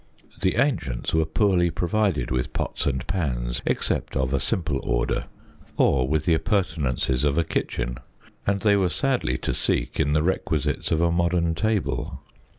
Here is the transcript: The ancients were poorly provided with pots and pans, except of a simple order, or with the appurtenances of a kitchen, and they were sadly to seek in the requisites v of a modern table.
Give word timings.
The 0.41 0.55
ancients 0.55 1.13
were 1.13 1.27
poorly 1.27 1.69
provided 1.69 2.31
with 2.31 2.53
pots 2.53 2.87
and 2.87 3.05
pans, 3.05 3.61
except 3.67 4.15
of 4.15 4.33
a 4.33 4.39
simple 4.39 4.79
order, 4.83 5.25
or 5.77 6.07
with 6.07 6.25
the 6.25 6.33
appurtenances 6.33 7.23
of 7.23 7.37
a 7.37 7.43
kitchen, 7.43 7.99
and 8.47 8.61
they 8.61 8.75
were 8.75 8.89
sadly 8.89 9.37
to 9.37 9.53
seek 9.53 9.99
in 9.99 10.13
the 10.13 10.23
requisites 10.23 10.89
v 10.89 10.95
of 10.95 11.01
a 11.01 11.11
modern 11.11 11.53
table. 11.53 12.19